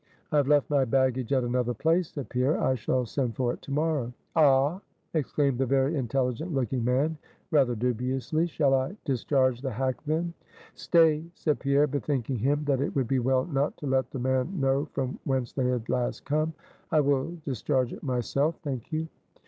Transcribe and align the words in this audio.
"I 0.31 0.37
have 0.37 0.47
left 0.47 0.67
my 0.67 0.83
baggage 0.83 1.31
at 1.31 1.43
another 1.43 1.75
place," 1.75 2.09
said 2.11 2.27
Pierre, 2.29 2.59
"I 2.59 2.73
shall 2.73 3.05
send 3.05 3.35
for 3.35 3.53
it 3.53 3.61
to 3.61 3.71
morrow." 3.71 4.11
"Ah!" 4.35 4.81
exclaimed 5.13 5.59
the 5.59 5.67
very 5.67 5.95
intelligent 5.95 6.55
looking 6.55 6.83
man, 6.83 7.19
rather 7.51 7.75
dubiously, 7.75 8.47
"shall 8.47 8.73
I 8.73 8.97
discharge 9.05 9.61
the 9.61 9.69
hack, 9.69 9.97
then?" 10.07 10.33
"Stay," 10.73 11.25
said 11.35 11.59
Pierre, 11.59 11.85
bethinking 11.85 12.39
him, 12.39 12.63
that 12.65 12.81
it 12.81 12.95
would 12.95 13.07
be 13.07 13.19
well 13.19 13.45
not 13.45 13.77
to 13.77 13.85
let 13.85 14.09
the 14.09 14.17
man 14.17 14.59
know 14.59 14.85
from 14.85 15.19
whence 15.25 15.53
they 15.53 15.67
had 15.67 15.87
last 15.87 16.25
come, 16.25 16.53
"I 16.91 16.99
will 16.99 17.37
discharge 17.45 17.93
it 17.93 18.01
myself, 18.01 18.57
thank 18.63 18.91
you." 18.91 19.07